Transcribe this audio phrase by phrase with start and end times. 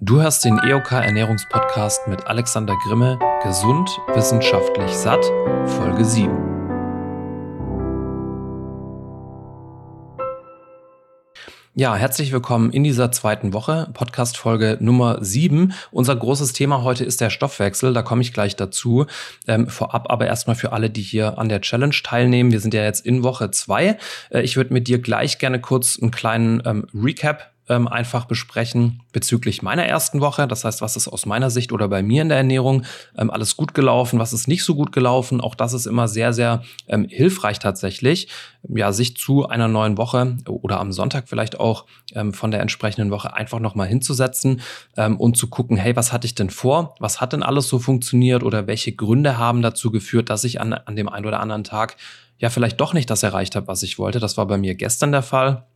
[0.00, 5.24] Du hörst den EOK Ernährungspodcast mit Alexander Grimme, Gesund, wissenschaftlich satt,
[5.66, 6.30] Folge 7.
[11.74, 15.72] Ja, herzlich willkommen in dieser zweiten Woche, Podcast Folge Nummer 7.
[15.90, 19.06] Unser großes Thema heute ist der Stoffwechsel, da komme ich gleich dazu.
[19.48, 22.52] Ähm, vorab aber erstmal für alle, die hier an der Challenge teilnehmen.
[22.52, 23.98] Wir sind ja jetzt in Woche 2.
[24.30, 29.02] Äh, ich würde mit dir gleich gerne kurz einen kleinen ähm, Recap ähm, einfach besprechen
[29.12, 30.48] bezüglich meiner ersten Woche.
[30.48, 32.84] Das heißt, was ist aus meiner Sicht oder bei mir in der Ernährung
[33.16, 35.40] ähm, alles gut gelaufen, was ist nicht so gut gelaufen.
[35.40, 38.28] Auch das ist immer sehr, sehr ähm, hilfreich tatsächlich,
[38.68, 43.10] ja, sich zu einer neuen Woche oder am Sonntag vielleicht auch ähm, von der entsprechenden
[43.10, 44.60] Woche einfach nochmal hinzusetzen
[44.96, 46.94] ähm, und zu gucken, hey, was hatte ich denn vor?
[46.98, 50.72] Was hat denn alles so funktioniert oder welche Gründe haben dazu geführt, dass ich an,
[50.72, 51.96] an dem einen oder anderen Tag
[52.38, 54.20] ja vielleicht doch nicht das erreicht habe, was ich wollte.
[54.20, 55.66] Das war bei mir gestern der Fall.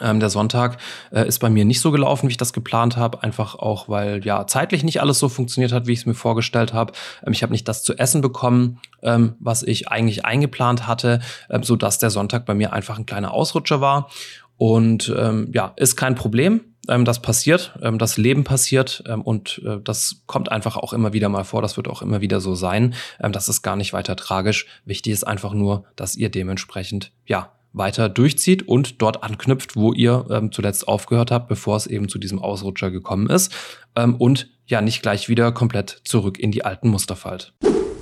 [0.00, 0.78] Ähm, der Sonntag
[1.10, 3.22] äh, ist bei mir nicht so gelaufen, wie ich das geplant habe.
[3.22, 6.72] Einfach auch, weil ja zeitlich nicht alles so funktioniert hat, wie ich es mir vorgestellt
[6.72, 6.92] habe.
[7.26, 11.62] Ähm, ich habe nicht das zu essen bekommen, ähm, was ich eigentlich eingeplant hatte, ähm,
[11.62, 14.08] so dass der Sonntag bei mir einfach ein kleiner Ausrutscher war.
[14.56, 16.60] Und ähm, ja, ist kein Problem.
[16.88, 21.12] Ähm, das passiert, ähm, das Leben passiert ähm, und äh, das kommt einfach auch immer
[21.12, 21.62] wieder mal vor.
[21.62, 22.94] Das wird auch immer wieder so sein.
[23.20, 24.66] Ähm, das ist gar nicht weiter tragisch.
[24.84, 30.26] Wichtig ist einfach nur, dass ihr dementsprechend ja weiter durchzieht und dort anknüpft, wo ihr
[30.30, 33.52] ähm, zuletzt aufgehört habt, bevor es eben zu diesem Ausrutscher gekommen ist
[33.96, 37.52] ähm, und ja nicht gleich wieder komplett zurück in die alten Muster fallt.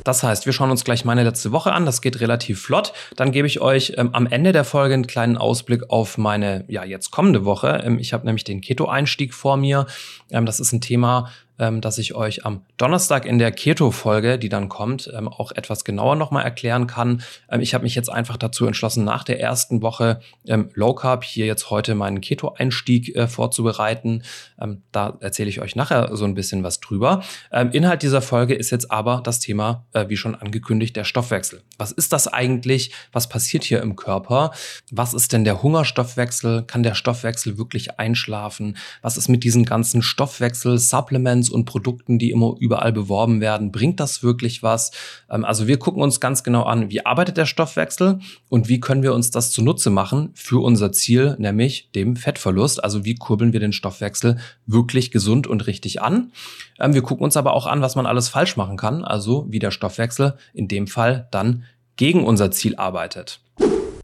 [0.05, 1.85] Das heißt, wir schauen uns gleich meine letzte Woche an.
[1.85, 2.93] Das geht relativ flott.
[3.17, 6.85] Dann gebe ich euch ähm, am Ende der Folge einen kleinen Ausblick auf meine ja
[6.85, 7.83] jetzt kommende Woche.
[7.85, 9.87] Ähm, ich habe nämlich den Keto-Einstieg vor mir.
[10.31, 14.49] Ähm, das ist ein Thema, ähm, dass ich euch am Donnerstag in der Keto-Folge, die
[14.49, 17.23] dann kommt, ähm, auch etwas genauer nochmal erklären kann.
[17.51, 21.23] Ähm, ich habe mich jetzt einfach dazu entschlossen, nach der ersten Woche ähm, Low Carb
[21.23, 24.23] hier jetzt heute meinen Keto-Einstieg äh, vorzubereiten.
[24.61, 27.23] Ähm, da erzähle ich euch nachher so ein bisschen was drüber.
[27.53, 31.63] Ähm, Inhalt dieser Folge ist jetzt aber das Thema, äh, wie schon angekündigt, der Stoffwechsel.
[31.77, 32.93] Was ist das eigentlich?
[33.13, 34.53] Was passiert hier im Körper?
[34.91, 36.63] Was ist denn der Hungerstoffwechsel?
[36.63, 38.79] Kann der Stoffwechsel wirklich einschlafen?
[39.03, 43.73] Was ist mit diesen ganzen Stoffwechsel-Supplements und Produkten, die immer überall beworben werden.
[43.73, 44.91] Bringt das wirklich was?
[45.31, 49.03] Ähm, also wir gucken uns ganz genau an, wie arbeitet der Stoffwechsel und wie können
[49.03, 52.83] wir uns das zunutze machen für unser Ziel, nämlich dem Fettverlust.
[52.83, 56.33] Also wie kurbeln wir den Stoffwechsel wirklich gesund und richtig an?
[56.79, 59.05] Ähm, wir gucken uns aber auch an, was man alles falsch machen kann.
[59.05, 61.65] Also wie der Stoffwechsel in dem Fall dann
[61.97, 63.41] gegen unser Ziel arbeitet.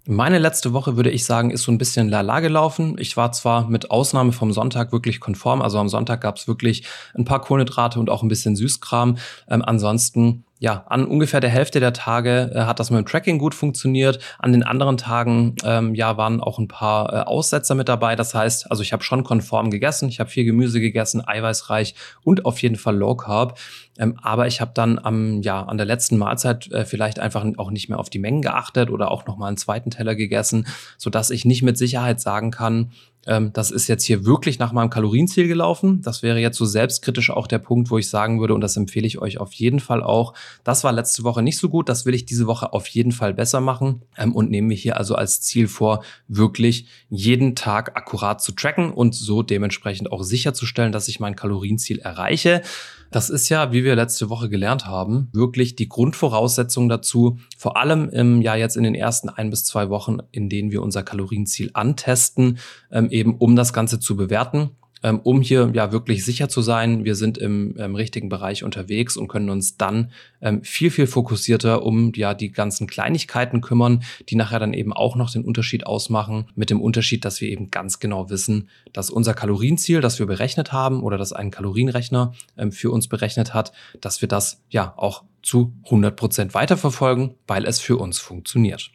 [0.08, 2.94] Meine letzte Woche, würde ich sagen, ist so ein bisschen lala gelaufen.
[2.98, 6.86] Ich war zwar mit Ausnahme vom Sonntag wirklich konform, also am Sonntag gab es wirklich
[7.14, 9.18] ein paar Kohlenhydrate und auch ein bisschen Süßkram.
[9.48, 13.38] Ähm, ansonsten ja, an ungefähr der Hälfte der Tage äh, hat das mit dem Tracking
[13.38, 14.20] gut funktioniert.
[14.38, 18.16] An den anderen Tagen ähm, ja waren auch ein paar äh, Aussetzer mit dabei.
[18.16, 22.46] Das heißt, also ich habe schon konform gegessen, ich habe viel Gemüse gegessen, eiweißreich und
[22.46, 23.58] auf jeden Fall Low Carb.
[23.98, 27.70] Ähm, aber ich habe dann am ja an der letzten Mahlzeit äh, vielleicht einfach auch
[27.70, 31.10] nicht mehr auf die Mengen geachtet oder auch noch mal einen zweiten Teller gegessen, so
[31.10, 32.92] dass ich nicht mit Sicherheit sagen kann,
[33.26, 36.00] ähm, das ist jetzt hier wirklich nach meinem Kalorienziel gelaufen.
[36.02, 39.06] Das wäre jetzt so selbstkritisch auch der Punkt, wo ich sagen würde, und das empfehle
[39.06, 42.14] ich euch auf jeden Fall auch, das war letzte Woche nicht so gut, das will
[42.14, 45.40] ich diese Woche auf jeden Fall besser machen ähm, und nehme mir hier also als
[45.40, 51.20] Ziel vor, wirklich jeden Tag akkurat zu tracken und so dementsprechend auch sicherzustellen, dass ich
[51.20, 52.62] mein Kalorienziel erreiche.
[53.10, 58.08] Das ist ja, wie wir letzte Woche gelernt haben, wirklich die Grundvoraussetzung dazu, vor allem
[58.10, 61.70] im Jahr jetzt in den ersten ein bis zwei Wochen, in denen wir unser Kalorienziel
[61.74, 62.58] antesten,
[62.90, 64.70] ähm, eben um das Ganze zu bewerten
[65.02, 69.16] ähm, um hier ja wirklich sicher zu sein, wir sind im, im richtigen Bereich unterwegs
[69.16, 74.36] und können uns dann ähm, viel, viel fokussierter um ja die ganzen Kleinigkeiten kümmern, die
[74.36, 77.98] nachher dann eben auch noch den Unterschied ausmachen, mit dem Unterschied, dass wir eben ganz
[77.98, 82.90] genau wissen, dass unser Kalorienziel, das wir berechnet haben oder das ein Kalorienrechner ähm, für
[82.90, 87.96] uns berechnet hat, dass wir das ja auch zu 100 Prozent weiterverfolgen, weil es für
[87.96, 88.90] uns funktioniert.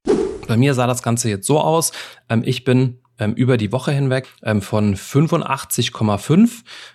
[0.48, 1.92] Bei mir sah das Ganze jetzt so aus.
[2.28, 6.50] Ähm, ich bin ähm, über die Woche hinweg ähm, von 85,5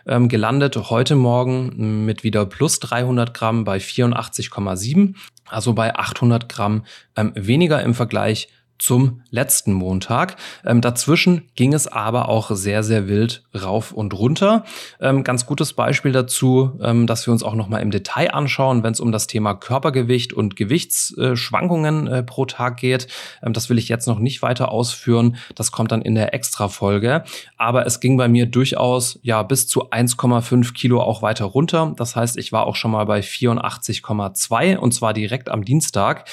[0.06, 0.76] ähm, gelandet.
[0.90, 5.14] Heute Morgen mit wieder plus 300 Gramm bei 84,7,
[5.46, 6.84] also bei 800 Gramm
[7.16, 10.36] ähm, weniger im Vergleich zum letzten Montag.
[10.64, 14.64] Ähm, dazwischen ging es aber auch sehr, sehr wild rauf und runter.
[15.00, 18.92] Ähm, ganz gutes Beispiel dazu, ähm, dass wir uns auch nochmal im Detail anschauen, wenn
[18.92, 23.08] es um das Thema Körpergewicht und Gewichtsschwankungen äh, pro Tag geht.
[23.42, 25.36] Ähm, das will ich jetzt noch nicht weiter ausführen.
[25.54, 27.24] Das kommt dann in der Extra-Folge.
[27.56, 31.94] Aber es ging bei mir durchaus ja bis zu 1,5 Kilo auch weiter runter.
[31.96, 36.28] Das heißt, ich war auch schon mal bei 84,2 und zwar direkt am Dienstag.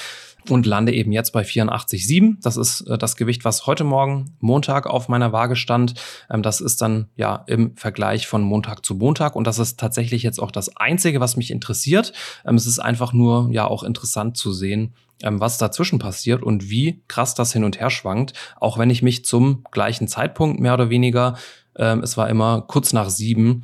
[0.48, 2.36] Und lande eben jetzt bei 84,7.
[2.42, 5.94] Das ist äh, das Gewicht, was heute Morgen Montag auf meiner Waage stand.
[6.30, 10.22] Ähm, das ist dann ja im Vergleich von Montag zu Montag und das ist tatsächlich
[10.22, 12.12] jetzt auch das Einzige, was mich interessiert.
[12.46, 16.68] Ähm, es ist einfach nur ja auch interessant zu sehen, ähm, was dazwischen passiert und
[16.70, 20.74] wie krass das hin und her schwankt, auch wenn ich mich zum gleichen Zeitpunkt mehr
[20.74, 21.36] oder weniger,
[21.76, 23.62] ähm, es war immer kurz nach sieben,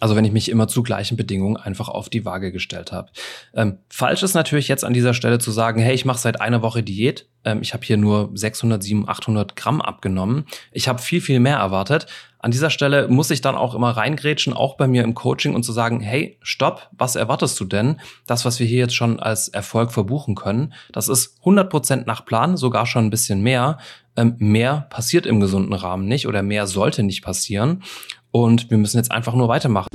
[0.00, 3.10] also wenn ich mich immer zu gleichen Bedingungen einfach auf die Waage gestellt habe.
[3.54, 6.62] Ähm, falsch ist natürlich jetzt an dieser Stelle zu sagen, hey, ich mache seit einer
[6.62, 7.28] Woche Diät.
[7.44, 10.46] Ähm, ich habe hier nur 600, 700, 800 Gramm abgenommen.
[10.72, 12.06] Ich habe viel, viel mehr erwartet.
[12.42, 15.62] An dieser Stelle muss ich dann auch immer reingrätschen, auch bei mir im Coaching und
[15.62, 18.00] zu sagen, hey, stopp, was erwartest du denn?
[18.26, 22.24] Das, was wir hier jetzt schon als Erfolg verbuchen können, das ist 100 Prozent nach
[22.24, 23.76] Plan, sogar schon ein bisschen mehr.
[24.16, 27.82] Ähm, mehr passiert im gesunden Rahmen nicht oder mehr sollte nicht passieren.
[28.30, 29.88] Und wir müssen jetzt einfach nur weitermachen.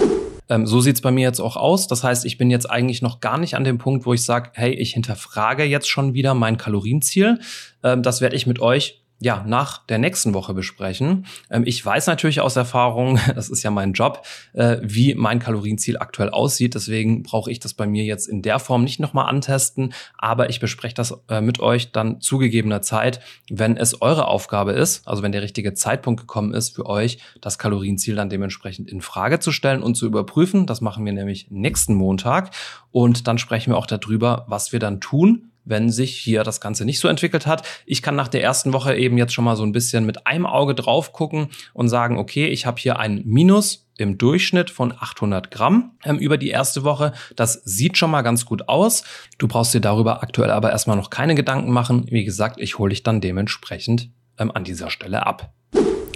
[0.48, 1.88] Ähm, so sieht's bei mir jetzt auch aus.
[1.88, 4.52] Das heißt, ich bin jetzt eigentlich noch gar nicht an dem Punkt, wo ich sage,
[4.54, 7.40] hey, ich hinterfrage jetzt schon wieder mein Kalorienziel.
[7.84, 11.26] Ähm, das werde ich mit euch ja, nach der nächsten Woche besprechen.
[11.50, 15.98] Ähm, ich weiß natürlich aus Erfahrung, das ist ja mein Job, äh, wie mein Kalorienziel
[15.98, 16.76] aktuell aussieht.
[16.76, 20.60] Deswegen brauche ich das bei mir jetzt in der Form nicht nochmal antesten, aber ich
[20.60, 25.32] bespreche das äh, mit euch dann zugegebener Zeit, wenn es eure Aufgabe ist, also wenn
[25.32, 29.82] der richtige Zeitpunkt gekommen ist für euch, das Kalorienziel dann dementsprechend in Frage zu stellen
[29.82, 30.66] und zu überprüfen.
[30.66, 32.52] Das machen wir nämlich nächsten Montag
[32.92, 36.86] und dann sprechen wir auch darüber, was wir dann tun, wenn sich hier das Ganze
[36.86, 37.68] nicht so entwickelt hat.
[37.86, 40.46] Ich kann nach der ersten Woche eben jetzt schon mal so ein bisschen mit einem
[40.46, 45.52] Auge drauf gucken und sagen, okay, ich habe hier ein Minus im Durchschnitt von 800
[45.52, 47.14] Gramm ähm, über die erste Woche.
[47.36, 49.04] Das sieht schon mal ganz gut aus.
[49.38, 52.06] Du brauchst dir darüber aktuell aber erstmal noch keine Gedanken machen.
[52.10, 55.54] Wie gesagt, ich hole dich dann dementsprechend ähm, an dieser Stelle ab.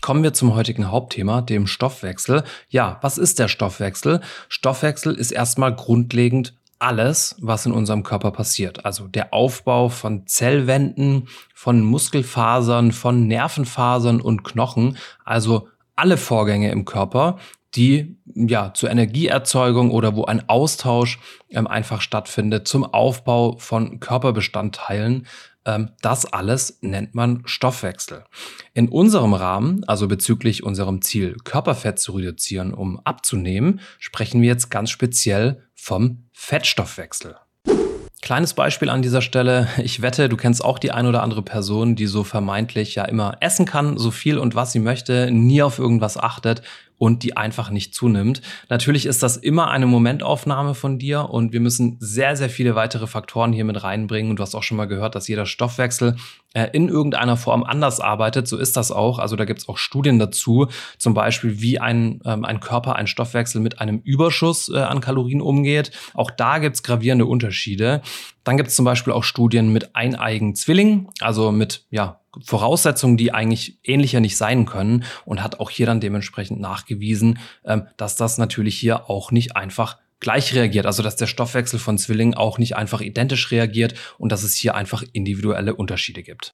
[0.02, 2.44] Kommen wir zum heutigen Hauptthema, dem Stoffwechsel.
[2.69, 4.22] Ja, was ist der Stoffwechsel?
[4.48, 8.86] Stoffwechsel ist erstmal grundlegend alles, was in unserem Körper passiert.
[8.86, 14.98] Also der Aufbau von Zellwänden, von Muskelfasern, von Nervenfasern und Knochen.
[15.26, 17.38] Also alle Vorgänge im Körper,
[17.76, 25.28] die ja zur Energieerzeugung oder wo ein Austausch ähm, einfach stattfindet zum Aufbau von Körperbestandteilen.
[25.66, 28.24] Ähm, das alles nennt man Stoffwechsel.
[28.74, 34.70] In unserem Rahmen, also bezüglich unserem Ziel, Körperfett zu reduzieren, um abzunehmen, sprechen wir jetzt
[34.72, 37.36] ganz speziell vom Fettstoffwechsel.
[38.22, 39.70] Kleines Beispiel an dieser Stelle.
[39.81, 43.38] Ich wette, du kennst auch die ein oder andere Person, die so vermeintlich ja immer
[43.40, 46.62] essen kann, so viel und was sie möchte, nie auf irgendwas achtet
[46.98, 48.42] und die einfach nicht zunimmt.
[48.68, 53.08] Natürlich ist das immer eine Momentaufnahme von dir und wir müssen sehr, sehr viele weitere
[53.08, 54.30] Faktoren hier mit reinbringen.
[54.30, 56.18] Und du hast auch schon mal gehört, dass jeder Stoffwechsel
[56.74, 58.48] in irgendeiner Form anders arbeitet.
[58.48, 59.19] So ist das auch.
[59.19, 60.68] Also da gibt es auch Studien dazu,
[60.98, 65.42] zum Beispiel, wie ein, ähm, ein Körper, ein Stoffwechsel mit einem Überschuss äh, an Kalorien
[65.42, 65.92] umgeht.
[66.13, 68.01] Auch da gibt es gravierende Unterschiede.
[68.44, 73.34] Dann gibt es zum Beispiel auch Studien mit eineigen Zwillingen, also mit ja, Voraussetzungen, die
[73.34, 78.38] eigentlich ähnlicher nicht sein können und hat auch hier dann dementsprechend nachgewiesen, ähm, dass das
[78.38, 82.75] natürlich hier auch nicht einfach gleich reagiert, also dass der Stoffwechsel von Zwillingen auch nicht
[82.75, 86.54] einfach identisch reagiert und dass es hier einfach individuelle Unterschiede gibt.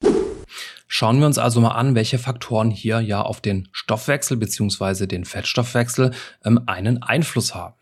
[0.88, 5.26] Schauen wir uns also mal an, welche Faktoren hier ja auf den Stoffwechsel beziehungsweise den
[5.26, 6.12] Fettstoffwechsel
[6.44, 7.76] ähm, einen Einfluss haben.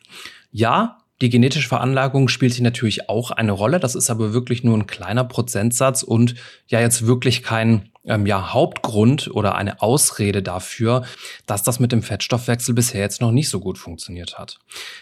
[0.52, 3.80] Ja, die genetische Veranlagung spielt hier natürlich auch eine Rolle.
[3.80, 6.36] Das ist aber wirklich nur ein kleiner Prozentsatz und
[6.68, 11.04] ja jetzt wirklich kein ähm, ja, Hauptgrund oder eine Ausrede dafür,
[11.46, 14.60] dass das mit dem Fettstoffwechsel bisher jetzt noch nicht so gut funktioniert hat.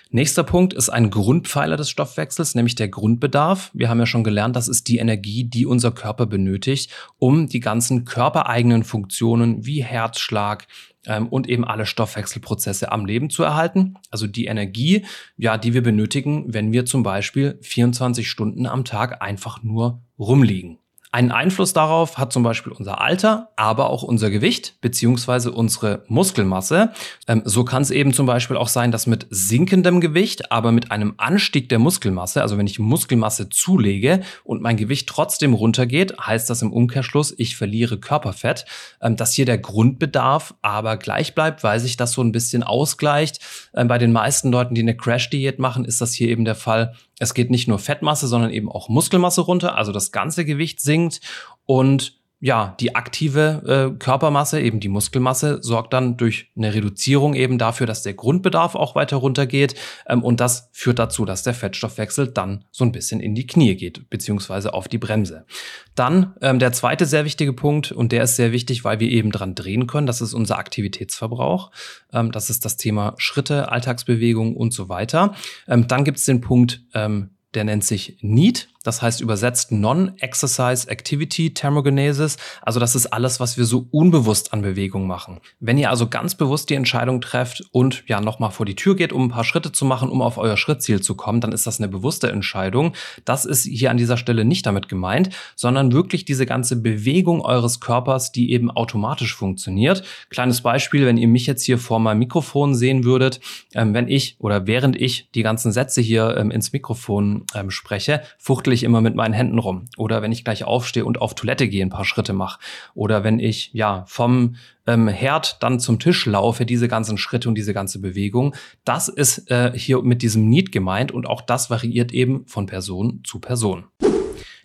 [0.09, 3.71] Nächster Punkt ist ein Grundpfeiler des Stoffwechsels, nämlich der Grundbedarf.
[3.73, 7.59] Wir haben ja schon gelernt, das ist die Energie, die unser Körper benötigt, um die
[7.59, 10.67] ganzen körpereigenen Funktionen wie Herzschlag,
[11.07, 13.95] ähm, und eben alle Stoffwechselprozesse am Leben zu erhalten.
[14.11, 19.21] Also die Energie, ja, die wir benötigen, wenn wir zum Beispiel 24 Stunden am Tag
[19.21, 20.80] einfach nur rumliegen.
[21.13, 26.91] Einen Einfluss darauf hat zum Beispiel unser Alter, aber auch unser Gewicht beziehungsweise unsere Muskelmasse.
[27.27, 30.89] Ähm, so kann es eben zum Beispiel auch sein, dass mit sinkendem Gewicht, aber mit
[30.89, 36.49] einem Anstieg der Muskelmasse, also wenn ich Muskelmasse zulege und mein Gewicht trotzdem runtergeht, heißt
[36.49, 38.65] das im Umkehrschluss, ich verliere Körperfett,
[39.01, 43.41] ähm, dass hier der Grundbedarf aber gleich bleibt, weil sich das so ein bisschen ausgleicht.
[43.73, 46.95] Ähm, bei den meisten Leuten, die eine Crash-Diät machen, ist das hier eben der Fall,
[47.21, 51.21] es geht nicht nur Fettmasse, sondern eben auch Muskelmasse runter, also das ganze Gewicht sinkt.
[51.67, 57.59] Und ja, die aktive äh, Körpermasse, eben die Muskelmasse, sorgt dann durch eine Reduzierung eben
[57.59, 59.75] dafür, dass der Grundbedarf auch weiter runtergeht.
[60.07, 63.75] Ähm, und das führt dazu, dass der Fettstoffwechsel dann so ein bisschen in die Knie
[63.75, 65.45] geht, beziehungsweise auf die Bremse.
[65.93, 69.31] Dann ähm, der zweite sehr wichtige Punkt, und der ist sehr wichtig, weil wir eben
[69.31, 71.69] dran drehen können, das ist unser Aktivitätsverbrauch.
[72.11, 75.35] Ähm, das ist das Thema Schritte, Alltagsbewegung und so weiter.
[75.67, 78.70] Ähm, dann gibt es den Punkt, ähm, der nennt sich Need.
[78.83, 82.37] Das heißt übersetzt Non-Exercise Activity Thermogenesis.
[82.61, 85.39] Also das ist alles, was wir so unbewusst an Bewegung machen.
[85.59, 89.13] Wenn ihr also ganz bewusst die Entscheidung trefft und ja nochmal vor die Tür geht,
[89.13, 91.79] um ein paar Schritte zu machen, um auf euer Schrittziel zu kommen, dann ist das
[91.79, 92.93] eine bewusste Entscheidung.
[93.23, 97.79] Das ist hier an dieser Stelle nicht damit gemeint, sondern wirklich diese ganze Bewegung eures
[97.79, 100.03] Körpers, die eben automatisch funktioniert.
[100.29, 103.41] Kleines Beispiel, wenn ihr mich jetzt hier vor meinem Mikrofon sehen würdet,
[103.75, 108.21] ähm, wenn ich oder während ich die ganzen Sätze hier ähm, ins Mikrofon ähm, spreche,
[108.39, 109.87] fuchtel ich immer mit meinen Händen rum.
[109.97, 112.59] Oder wenn ich gleich aufstehe und auf Toilette gehe, ein paar Schritte mache.
[112.93, 114.55] Oder wenn ich ja vom
[114.87, 118.55] ähm, Herd dann zum Tisch laufe, diese ganzen Schritte und diese ganze Bewegung.
[118.83, 123.21] Das ist äh, hier mit diesem Need gemeint und auch das variiert eben von Person
[123.23, 123.85] zu Person.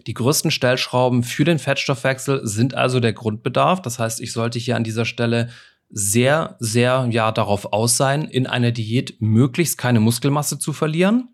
[0.06, 3.82] Die größten Stellschrauben für den Fettstoffwechsel sind also der Grundbedarf.
[3.82, 5.48] Das heißt, ich sollte hier an dieser Stelle
[5.88, 11.28] sehr, sehr ja darauf aus sein, in einer Diät möglichst keine Muskelmasse zu verlieren.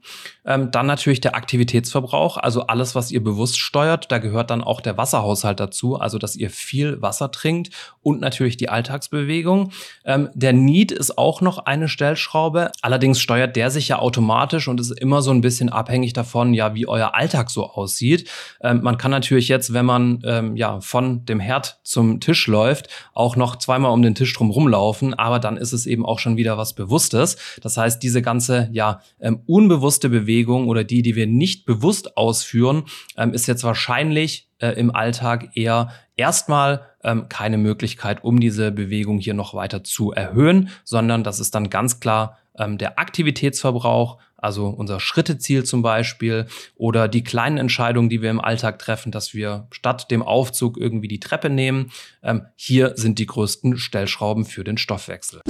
[0.44, 4.10] Ähm, dann natürlich der Aktivitätsverbrauch, also alles, was ihr bewusst steuert.
[4.10, 7.70] Da gehört dann auch der Wasserhaushalt dazu, also dass ihr viel Wasser trinkt
[8.02, 9.70] und natürlich die Alltagsbewegung.
[10.04, 12.72] Ähm, der Need ist auch noch eine Stellschraube.
[12.82, 16.74] Allerdings steuert der sich ja automatisch und ist immer so ein bisschen abhängig davon, ja,
[16.74, 18.28] wie euer Alltag so aussieht.
[18.60, 22.88] Ähm, man kann natürlich jetzt, wenn man ähm, ja von dem Herd zum Tisch läuft,
[23.14, 26.36] auch noch zweimal um den Tisch drum rumlaufen, aber dann ist es eben auch schon
[26.36, 27.36] wieder was Bewusstes.
[27.60, 32.84] Das heißt, diese ganze ja ähm, unbewusste Bewegung oder die, die wir nicht bewusst ausführen,
[33.16, 39.18] ähm, ist jetzt wahrscheinlich äh, im Alltag eher erstmal ähm, keine Möglichkeit, um diese Bewegung
[39.18, 44.68] hier noch weiter zu erhöhen, sondern das ist dann ganz klar ähm, der Aktivitätsverbrauch, also
[44.68, 49.68] unser Schritteziel zum Beispiel oder die kleinen Entscheidungen, die wir im Alltag treffen, dass wir
[49.70, 51.92] statt dem Aufzug irgendwie die Treppe nehmen.
[52.22, 55.42] Ähm, hier sind die größten Stellschrauben für den Stoffwechsel.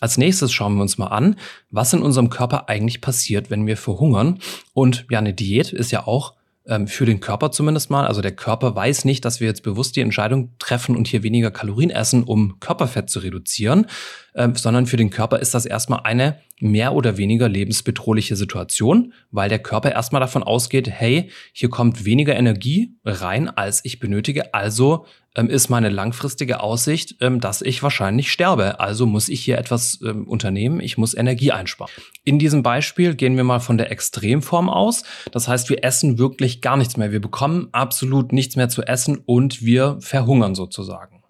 [0.00, 1.36] Als nächstes schauen wir uns mal an,
[1.70, 4.38] was in unserem Körper eigentlich passiert, wenn wir verhungern.
[4.72, 6.34] Und ja, eine Diät ist ja auch
[6.66, 8.06] ähm, für den Körper zumindest mal.
[8.06, 11.50] Also der Körper weiß nicht, dass wir jetzt bewusst die Entscheidung treffen und hier weniger
[11.50, 13.86] Kalorien essen, um Körperfett zu reduzieren,
[14.34, 19.48] ähm, sondern für den Körper ist das erstmal eine mehr oder weniger lebensbedrohliche Situation, weil
[19.48, 25.04] der Körper erstmal davon ausgeht, hey, hier kommt weniger Energie rein, als ich benötige, also
[25.36, 28.80] ähm, ist meine langfristige Aussicht, ähm, dass ich wahrscheinlich sterbe.
[28.80, 31.92] Also muss ich hier etwas ähm, unternehmen, ich muss Energie einsparen.
[32.24, 35.04] In diesem Beispiel gehen wir mal von der Extremform aus.
[35.32, 37.12] Das heißt, wir essen wirklich gar nichts mehr.
[37.12, 41.22] Wir bekommen absolut nichts mehr zu essen und wir verhungern sozusagen.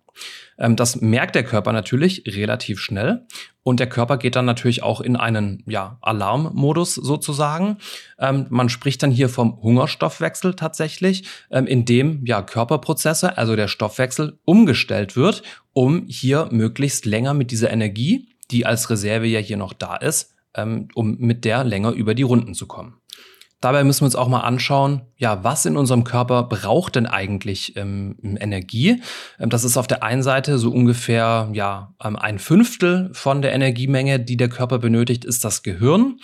[0.58, 3.26] Ähm, das merkt der Körper natürlich relativ schnell
[3.62, 7.78] und der Körper geht dann natürlich auch in einen ja, Alarmmodus sozusagen.
[8.18, 13.68] Ähm, man spricht dann hier vom Hungerstoffwechsel tatsächlich, ähm, in dem ja Körperprozesse, also der
[13.68, 15.42] Stoffwechsel, umgestellt wird,
[15.72, 20.34] um hier möglichst länger mit dieser Energie, die als Reserve ja hier noch da ist,
[20.56, 23.00] um mit der länger über die Runden zu kommen.
[23.64, 27.74] Dabei müssen wir uns auch mal anschauen, ja, was in unserem Körper braucht denn eigentlich
[27.78, 29.00] ähm, Energie?
[29.40, 33.54] Ähm, das ist auf der einen Seite so ungefähr ja ähm, ein Fünftel von der
[33.54, 36.18] Energiemenge, die der Körper benötigt, ist das Gehirn.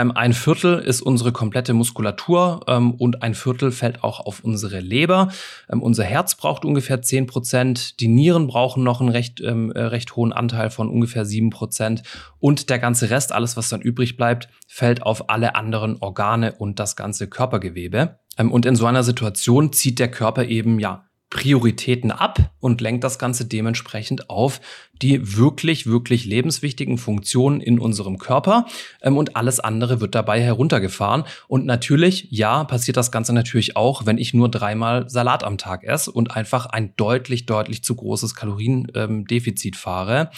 [0.00, 4.80] Ähm, ein Viertel ist unsere komplette Muskulatur ähm, und ein Viertel fällt auch auf unsere
[4.80, 5.28] Leber.
[5.70, 8.00] Ähm, unser Herz braucht ungefähr zehn Prozent.
[8.00, 12.02] Die Nieren brauchen noch einen recht, ähm, äh, recht hohen Anteil von ungefähr sieben Prozent.
[12.38, 16.78] Und der ganze Rest, alles was dann übrig bleibt, fällt auf alle anderen Organe und
[16.78, 18.18] das ganze Körpergewebe.
[18.38, 23.04] Ähm, und in so einer Situation zieht der Körper eben ja Prioritäten ab und lenkt
[23.04, 24.60] das Ganze dementsprechend auf
[25.02, 28.66] die wirklich, wirklich lebenswichtigen Funktionen in unserem Körper
[29.02, 31.24] ähm, und alles andere wird dabei heruntergefahren.
[31.48, 35.84] Und natürlich, ja, passiert das Ganze natürlich auch, wenn ich nur dreimal Salat am Tag
[35.84, 40.30] esse und einfach ein deutlich, deutlich zu großes Kaloriendefizit fahre.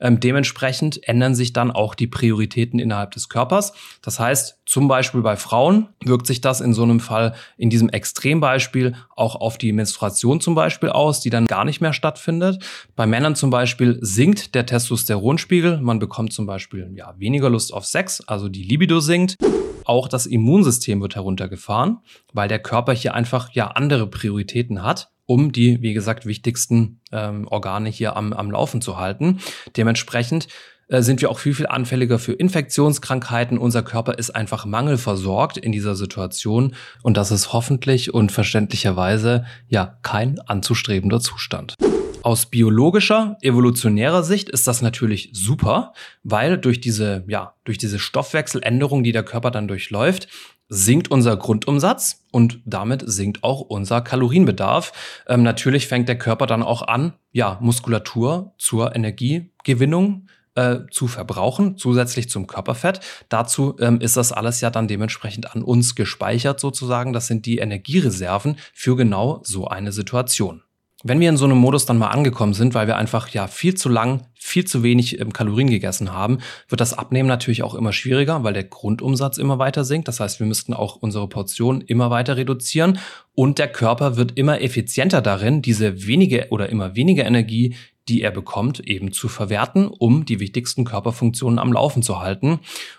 [0.00, 3.72] Ähm, dementsprechend ändern sich dann auch die Prioritäten innerhalb des Körpers.
[4.02, 7.88] Das heißt, zum Beispiel bei Frauen wirkt sich das in so einem Fall, in diesem
[7.88, 12.62] Extrembeispiel, auch auf die Menstruation zum Beispiel aus, die dann gar nicht mehr stattfindet.
[12.94, 15.80] Bei Männern zum Beispiel sinkt der Testosteronspiegel.
[15.80, 19.36] Man bekommt zum Beispiel ja, weniger Lust auf Sex, also die Libido sinkt.
[19.84, 21.98] Auch das Immunsystem wird heruntergefahren,
[22.32, 27.46] weil der Körper hier einfach ja andere Prioritäten hat um die, wie gesagt, wichtigsten ähm,
[27.48, 29.40] Organe hier am, am Laufen zu halten.
[29.76, 30.48] Dementsprechend
[30.88, 33.58] äh, sind wir auch viel, viel anfälliger für Infektionskrankheiten.
[33.58, 39.98] Unser Körper ist einfach mangelversorgt in dieser Situation und das ist hoffentlich und verständlicherweise ja
[40.02, 41.74] kein anzustrebender Zustand.
[42.22, 45.92] Aus biologischer, evolutionärer Sicht ist das natürlich super,
[46.24, 50.28] weil durch diese, ja, durch diese Stoffwechseländerung, die der Körper dann durchläuft,
[50.68, 54.92] sinkt unser Grundumsatz und damit sinkt auch unser Kalorienbedarf.
[55.26, 61.78] Ähm, natürlich fängt der Körper dann auch an, ja, Muskulatur zur Energiegewinnung äh, zu verbrauchen,
[61.78, 63.00] zusätzlich zum Körperfett.
[63.28, 67.12] Dazu ähm, ist das alles ja dann dementsprechend an uns gespeichert sozusagen.
[67.12, 70.62] Das sind die Energiereserven für genau so eine Situation.
[71.04, 73.74] Wenn wir in so einem Modus dann mal angekommen sind, weil wir einfach ja viel
[73.74, 76.38] zu lang, viel zu wenig ähm, Kalorien gegessen haben,
[76.68, 80.08] wird das Abnehmen natürlich auch immer schwieriger, weil der Grundumsatz immer weiter sinkt.
[80.08, 82.98] Das heißt, wir müssten auch unsere Portionen immer weiter reduzieren
[83.34, 87.76] und der Körper wird immer effizienter darin, diese wenige oder immer weniger Energie,
[88.08, 92.58] die er bekommt, eben zu verwerten, um die wichtigsten Körperfunktionen am Laufen zu halten.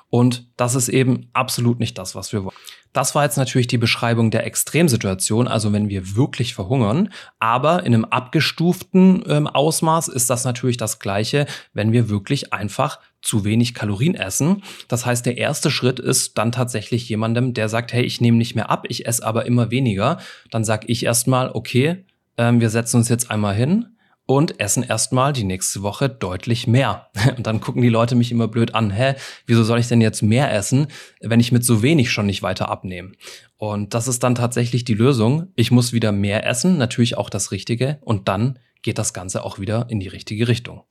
[0.10, 2.56] Und das ist eben absolut nicht das, was wir wollen.
[2.94, 7.10] Das war jetzt natürlich die Beschreibung der Extremsituation, also wenn wir wirklich verhungern.
[7.40, 13.00] Aber in einem abgestuften ähm, Ausmaß ist das natürlich das Gleiche, wenn wir wirklich einfach
[13.22, 14.64] zu wenig Kalorien essen.
[14.88, 18.56] Das heißt, der erste Schritt ist dann tatsächlich jemandem, der sagt, hey, ich nehme nicht
[18.56, 20.20] mehr ab, ich esse aber immer weniger.
[20.50, 22.06] Dann sage ich erstmal, okay,
[22.38, 23.88] ähm, wir setzen uns jetzt einmal hin
[24.30, 27.08] und essen erstmal die nächste Woche deutlich mehr.
[27.36, 29.16] Und dann gucken die Leute mich immer blöd an, hä,
[29.48, 30.86] wieso soll ich denn jetzt mehr essen,
[31.20, 33.14] wenn ich mit so wenig schon nicht weiter abnehme?
[33.58, 35.48] Und das ist dann tatsächlich die Lösung.
[35.56, 39.58] Ich muss wieder mehr essen, natürlich auch das Richtige, und dann geht das Ganze auch
[39.58, 40.84] wieder in die richtige Richtung.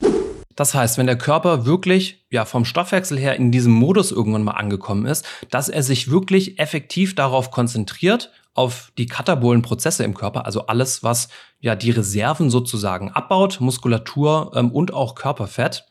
[0.56, 4.54] Das heißt, wenn der Körper wirklich ja vom Stoffwechsel her in diesem Modus irgendwann mal
[4.54, 10.44] angekommen ist, dass er sich wirklich effektiv darauf konzentriert, auf die katabolen Prozesse im Körper,
[10.44, 11.28] also alles, was
[11.60, 15.84] ja die Reserven sozusagen abbaut, Muskulatur ähm, und auch Körperfett,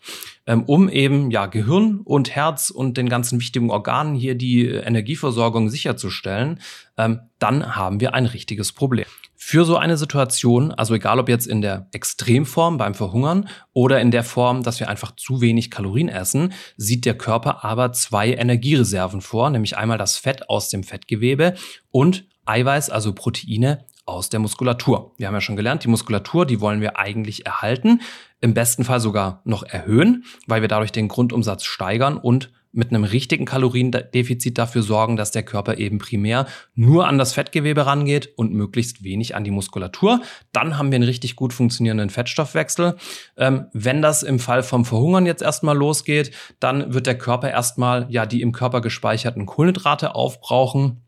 [0.45, 5.69] ähm, um eben ja Gehirn und Herz und den ganzen wichtigen Organen hier die Energieversorgung
[5.69, 6.59] sicherzustellen,
[6.97, 9.05] ähm, dann haben wir ein richtiges Problem.
[9.37, 14.11] Für so eine Situation, also egal ob jetzt in der Extremform beim Verhungern oder in
[14.11, 19.21] der Form, dass wir einfach zu wenig Kalorien essen, sieht der Körper aber zwei Energiereserven
[19.21, 21.53] vor, nämlich einmal das Fett aus dem Fettgewebe
[21.91, 25.11] und Eiweiß, also Proteine aus der Muskulatur.
[25.17, 28.01] Wir haben ja schon gelernt, die Muskulatur, die wollen wir eigentlich erhalten,
[28.39, 33.03] im besten Fall sogar noch erhöhen, weil wir dadurch den Grundumsatz steigern und mit einem
[33.03, 38.53] richtigen Kaloriendefizit dafür sorgen, dass der Körper eben primär nur an das Fettgewebe rangeht und
[38.53, 40.21] möglichst wenig an die Muskulatur.
[40.51, 42.95] Dann haben wir einen richtig gut funktionierenden Fettstoffwechsel.
[43.35, 48.05] Ähm, wenn das im Fall vom Verhungern jetzt erstmal losgeht, dann wird der Körper erstmal
[48.09, 51.01] ja die im Körper gespeicherten Kohlenhydrate aufbrauchen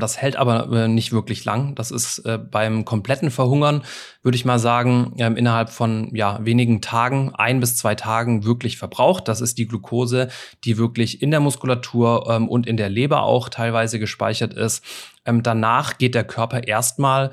[0.00, 1.74] das hält aber äh, nicht wirklich lang.
[1.74, 3.82] Das ist äh, beim kompletten Verhungern,
[4.22, 8.76] würde ich mal sagen, ähm, innerhalb von ja, wenigen Tagen, ein bis zwei Tagen wirklich
[8.76, 9.28] verbraucht.
[9.28, 10.28] Das ist die Glucose,
[10.64, 14.84] die wirklich in der Muskulatur ähm, und in der Leber auch teilweise gespeichert ist.
[15.24, 17.32] danach geht der Körper erstmal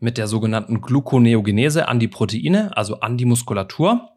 [0.00, 4.11] mit der sogenannten Gluconeogenese an die Proteine, also an die Muskulatur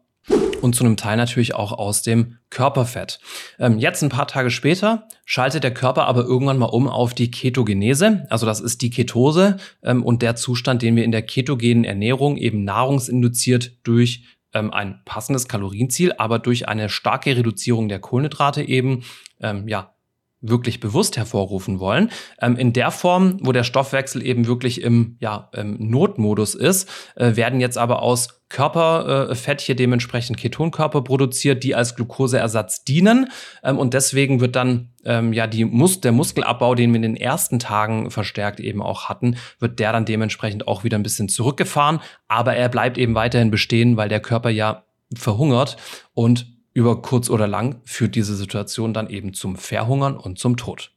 [0.60, 3.20] und zu einem Teil natürlich auch aus dem Körperfett.
[3.58, 7.30] Ähm, jetzt ein paar Tage später schaltet der Körper aber irgendwann mal um auf die
[7.30, 8.26] Ketogenese.
[8.30, 12.36] Also das ist die Ketose ähm, und der Zustand, den wir in der ketogenen Ernährung
[12.36, 19.04] eben nahrungsinduziert durch ähm, ein passendes Kalorienziel, aber durch eine starke Reduzierung der Kohlenhydrate eben
[19.40, 19.95] ähm, ja
[20.40, 22.10] wirklich bewusst hervorrufen wollen.
[22.40, 27.36] Ähm, in der Form, wo der Stoffwechsel eben wirklich im ja, im Notmodus ist, äh,
[27.36, 33.30] werden jetzt aber aus Körperfett äh, hier dementsprechend Ketonkörper produziert, die als Glukoseersatz dienen.
[33.64, 37.16] Ähm, und deswegen wird dann ähm, ja die Mus der Muskelabbau, den wir in den
[37.16, 42.00] ersten Tagen verstärkt eben auch hatten, wird der dann dementsprechend auch wieder ein bisschen zurückgefahren.
[42.28, 45.76] Aber er bleibt eben weiterhin bestehen, weil der Körper ja verhungert
[46.14, 50.90] und über kurz oder lang führt diese Situation dann eben zum Verhungern und zum Tod.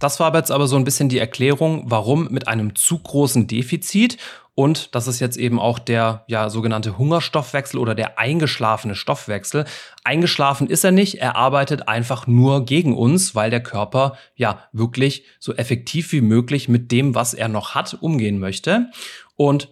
[0.00, 4.18] Das war jetzt aber so ein bisschen die Erklärung, warum mit einem zu großen Defizit
[4.54, 9.64] und das ist jetzt eben auch der ja, sogenannte Hungerstoffwechsel oder der eingeschlafene Stoffwechsel.
[10.04, 15.24] Eingeschlafen ist er nicht, er arbeitet einfach nur gegen uns, weil der Körper ja wirklich
[15.40, 18.90] so effektiv wie möglich mit dem, was er noch hat, umgehen möchte.
[19.36, 19.71] Und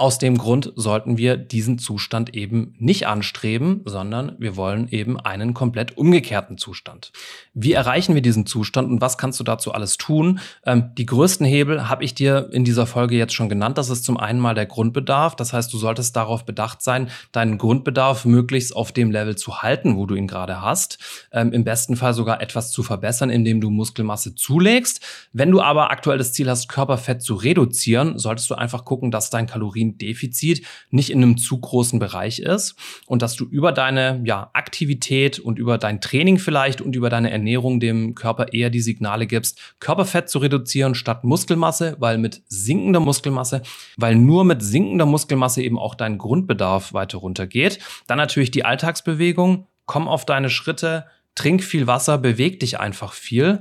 [0.00, 5.52] aus dem Grund sollten wir diesen Zustand eben nicht anstreben, sondern wir wollen eben einen
[5.52, 7.12] komplett umgekehrten Zustand.
[7.52, 10.40] Wie erreichen wir diesen Zustand und was kannst du dazu alles tun?
[10.64, 13.76] Ähm, die größten Hebel habe ich dir in dieser Folge jetzt schon genannt.
[13.76, 15.36] Das ist zum einen mal der Grundbedarf.
[15.36, 19.96] Das heißt, du solltest darauf bedacht sein, deinen Grundbedarf möglichst auf dem Level zu halten,
[19.96, 20.98] wo du ihn gerade hast.
[21.30, 25.04] Ähm, Im besten Fall sogar etwas zu verbessern, indem du Muskelmasse zulegst.
[25.34, 29.28] Wenn du aber aktuell das Ziel hast, Körperfett zu reduzieren, solltest du einfach gucken, dass
[29.28, 32.74] dein Kalorien Kaloriendefizit nicht in einem zu großen Bereich ist
[33.06, 37.30] und dass du über deine ja, Aktivität und über dein Training vielleicht und über deine
[37.30, 43.00] Ernährung dem Körper eher die Signale gibst, Körperfett zu reduzieren statt Muskelmasse, weil mit sinkender
[43.00, 43.62] Muskelmasse,
[43.96, 47.78] weil nur mit sinkender Muskelmasse eben auch dein Grundbedarf weiter runtergeht.
[48.06, 53.60] Dann natürlich die Alltagsbewegung, komm auf deine Schritte, trink viel Wasser, beweg dich einfach viel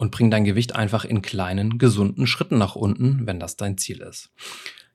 [0.00, 4.00] und bring dein Gewicht einfach in kleinen, gesunden Schritten nach unten, wenn das dein Ziel
[4.00, 4.30] ist.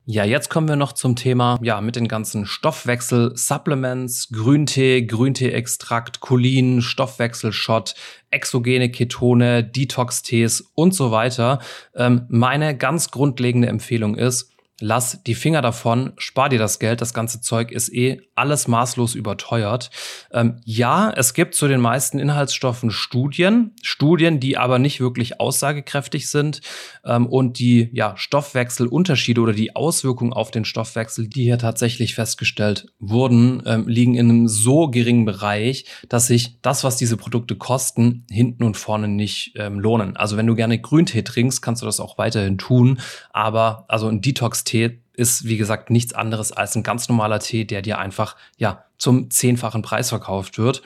[0.07, 6.83] Ja, jetzt kommen wir noch zum Thema, ja, mit den ganzen Stoffwechsel-Supplements, Grüntee, Grüntee-Extrakt, Cholin,
[6.83, 7.95] Stoffwechselshot,
[8.29, 11.57] exogene Ketone, Detox-Tees und so weiter.
[11.95, 17.13] Ähm, meine ganz grundlegende Empfehlung ist, lass die Finger davon, spar dir das Geld, das
[17.13, 19.89] ganze Zeug ist eh alles maßlos überteuert.
[20.31, 26.29] Ähm, ja, es gibt zu den meisten Inhaltsstoffen Studien, Studien, die aber nicht wirklich aussagekräftig
[26.29, 26.59] sind
[27.05, 32.87] ähm, und die ja, Stoffwechselunterschiede oder die Auswirkungen auf den Stoffwechsel, die hier tatsächlich festgestellt
[32.99, 38.25] wurden, ähm, liegen in einem so geringen Bereich, dass sich das, was diese Produkte kosten,
[38.29, 40.17] hinten und vorne nicht ähm, lohnen.
[40.17, 42.99] Also wenn du gerne Grüntee trinkst, kannst du das auch weiterhin tun,
[43.31, 47.65] aber also ein Detox Tee ist, wie gesagt, nichts anderes als ein ganz normaler Tee,
[47.65, 50.81] der dir einfach, ja, zum zehnfachen Preis verkauft wird.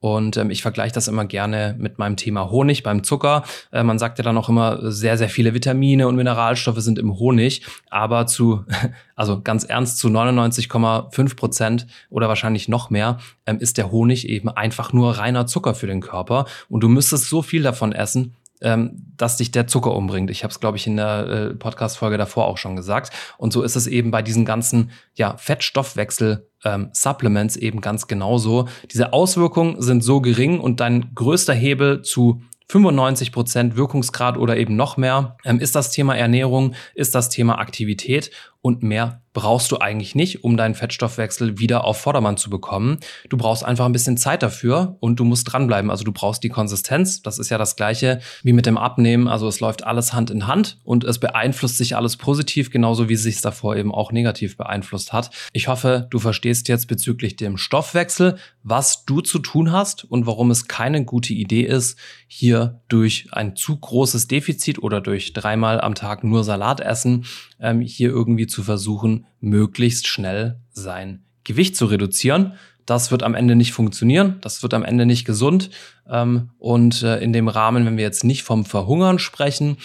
[0.00, 3.44] Und ähm, ich vergleiche das immer gerne mit meinem Thema Honig beim Zucker.
[3.70, 7.18] Äh, man sagt ja dann auch immer, sehr, sehr viele Vitamine und Mineralstoffe sind im
[7.18, 8.64] Honig, aber zu,
[9.14, 14.48] also ganz ernst, zu 99,5 Prozent oder wahrscheinlich noch mehr ähm, ist der Honig eben
[14.48, 16.46] einfach nur reiner Zucker für den Körper.
[16.70, 20.30] Und du müsstest so viel davon essen, ähm, dass dich der Zucker umbringt.
[20.30, 23.10] Ich habe es, glaube ich, in der äh, Podcast-Folge davor auch schon gesagt.
[23.38, 28.68] Und so ist es eben bei diesen ganzen ja, Fettstoffwechsel-Supplements ähm, eben ganz genauso.
[28.90, 34.76] Diese Auswirkungen sind so gering und dein größter Hebel zu 95 Prozent Wirkungsgrad oder eben
[34.76, 38.30] noch mehr ähm, ist das Thema Ernährung, ist das Thema Aktivität
[38.62, 42.98] und mehr brauchst du eigentlich nicht, um deinen Fettstoffwechsel wieder auf Vordermann zu bekommen.
[43.28, 45.90] Du brauchst einfach ein bisschen Zeit dafür und du musst dranbleiben.
[45.90, 47.22] Also du brauchst die Konsistenz.
[47.22, 49.28] Das ist ja das gleiche wie mit dem Abnehmen.
[49.28, 53.14] Also es läuft alles Hand in Hand und es beeinflusst sich alles positiv, genauso wie
[53.14, 55.30] es sich davor eben auch negativ beeinflusst hat.
[55.52, 60.50] Ich hoffe, du verstehst jetzt bezüglich dem Stoffwechsel, was du zu tun hast und warum
[60.50, 61.96] es keine gute Idee ist,
[62.26, 67.24] hier durch ein zu großes Defizit oder durch dreimal am Tag nur Salat essen,
[67.60, 72.54] ähm, hier irgendwie zu versuchen, möglichst schnell sein Gewicht zu reduzieren.
[72.86, 75.70] Das wird am Ende nicht funktionieren, das wird am Ende nicht gesund.
[76.08, 79.76] Ähm, und äh, in dem Rahmen, wenn wir jetzt nicht vom Verhungern sprechen,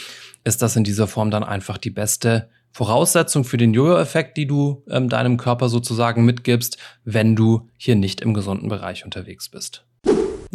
[0.44, 4.84] ist das in dieser Form dann einfach die beste Voraussetzung für den Jojo-Effekt, die du
[4.90, 9.86] ähm, deinem Körper sozusagen mitgibst, wenn du hier nicht im gesunden Bereich unterwegs bist.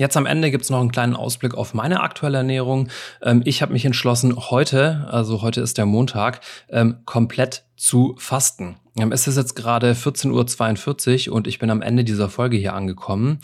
[0.01, 2.89] Jetzt am Ende gibt's noch einen kleinen Ausblick auf meine aktuelle Ernährung.
[3.21, 8.77] Ähm, ich habe mich entschlossen, heute, also heute ist der Montag, ähm, komplett zu fasten.
[8.99, 12.73] Ähm, es ist jetzt gerade 14.42 Uhr und ich bin am Ende dieser Folge hier
[12.73, 13.41] angekommen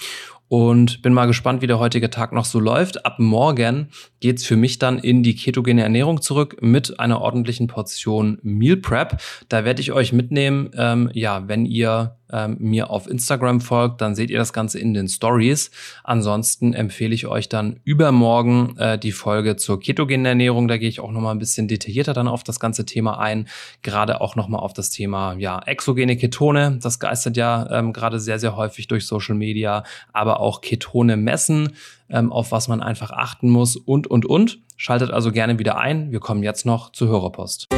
[0.48, 3.04] und bin mal gespannt, wie der heutige Tag noch so läuft.
[3.04, 3.90] Ab morgen
[4.20, 9.20] geht's für mich dann in die ketogene Ernährung zurück mit einer ordentlichen Portion Meal Prep.
[9.50, 10.70] Da werde ich euch mitnehmen.
[10.74, 14.94] Ähm, ja, wenn ihr ähm, mir auf Instagram folgt, dann seht ihr das Ganze in
[14.94, 15.70] den Stories.
[16.04, 20.68] Ansonsten empfehle ich euch dann übermorgen äh, die Folge zur ketogenen Ernährung.
[20.68, 23.48] Da gehe ich auch noch mal ein bisschen detaillierter dann auf das ganze Thema ein.
[23.82, 26.78] Gerade auch noch mal auf das Thema ja exogene Ketone.
[26.82, 31.74] Das geistert ja ähm, gerade sehr sehr häufig durch Social Media, aber auch Ketone messen,
[32.08, 34.58] ähm, auf was man einfach achten muss und und und.
[34.76, 36.12] Schaltet also gerne wieder ein.
[36.12, 37.68] Wir kommen jetzt noch zur Hörerpost.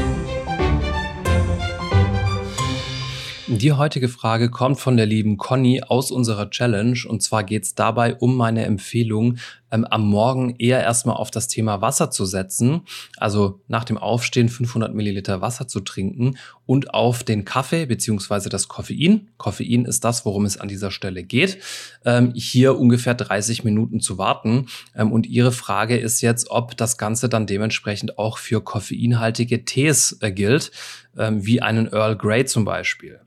[3.51, 6.99] Die heutige Frage kommt von der lieben Conny aus unserer Challenge.
[7.09, 9.39] Und zwar geht es dabei um meine Empfehlung,
[9.71, 12.83] ähm, am Morgen eher erstmal auf das Thema Wasser zu setzen,
[13.17, 18.69] also nach dem Aufstehen 500 Milliliter Wasser zu trinken und auf den Kaffee beziehungsweise das
[18.69, 21.59] Koffein, Koffein ist das, worum es an dieser Stelle geht,
[22.05, 24.67] ähm, hier ungefähr 30 Minuten zu warten.
[24.95, 30.19] Ähm, und Ihre Frage ist jetzt, ob das Ganze dann dementsprechend auch für koffeinhaltige Tees
[30.21, 30.71] äh, gilt,
[31.17, 33.21] ähm, wie einen Earl Grey zum Beispiel.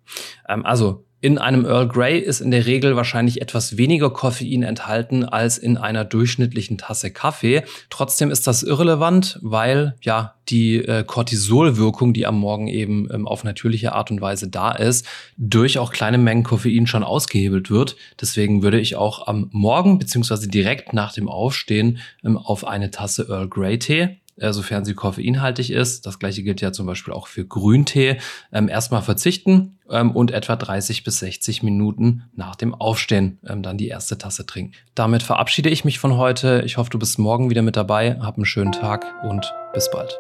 [0.48, 5.24] Ähm, also in einem Earl Grey ist in der Regel wahrscheinlich etwas weniger Koffein enthalten
[5.24, 7.64] als in einer durchschnittlichen Tasse Kaffee.
[7.92, 13.44] Trotzdem ist das irrelevant, weil ja die äh, Cortisolwirkung, die am Morgen eben ähm, auf
[13.44, 15.06] natürliche Art und Weise da ist,
[15.38, 17.96] durch auch kleine Mengen Koffein schon ausgehebelt wird.
[18.20, 23.28] Deswegen würde ich auch am Morgen beziehungsweise direkt nach dem Aufstehen ähm, auf eine Tasse
[23.30, 26.06] Earl Grey Tee äh, sofern sie koffeinhaltig ist.
[26.06, 28.18] Das gleiche gilt ja zum Beispiel auch für Grüntee.
[28.52, 33.78] Ähm, erstmal verzichten ähm, und etwa 30 bis 60 Minuten nach dem Aufstehen ähm, dann
[33.78, 34.74] die erste Tasse trinken.
[34.96, 36.64] Damit verabschiede ich mich von heute.
[36.66, 38.18] Ich hoffe, du bist morgen wieder mit dabei.
[38.20, 40.20] Hab einen schönen Tag und bis bald.